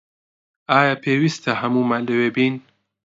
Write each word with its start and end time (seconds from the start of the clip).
ئایا 0.71 0.93
پێویستە 1.03 1.51
هەموومان 1.61 2.01
لەوێ 2.07 2.29
بین؟ 2.35 2.55